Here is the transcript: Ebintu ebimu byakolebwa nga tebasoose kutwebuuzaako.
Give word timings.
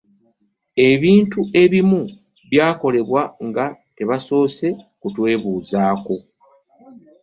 Ebintu 0.89 1.41
ebimu 1.61 2.01
byakolebwa 2.51 3.21
nga 3.47 3.65
tebasoose 3.95 4.67
kutwebuuzaako. 5.01 6.15